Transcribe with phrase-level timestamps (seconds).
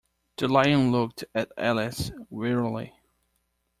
[0.37, 2.91] The Lion looked at Alice wearily.